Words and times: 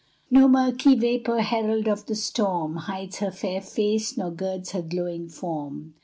No 0.31 0.47
murky 0.47 0.95
vapor, 0.95 1.41
herald 1.41 1.87
of 1.87 2.07
the 2.07 2.15
storm, 2.15 2.75
Hides 2.75 3.19
her 3.19 3.29
fair 3.29 3.61
face, 3.61 4.17
nor 4.17 4.31
girds 4.31 4.71
her 4.71 4.81
glowing 4.81 5.29
form. 5.29 5.93